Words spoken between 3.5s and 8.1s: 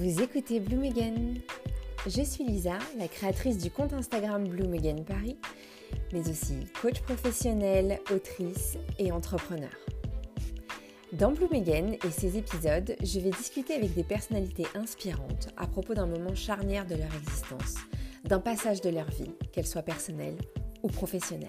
du compte Instagram Bloom Again Paris, mais aussi coach professionnel,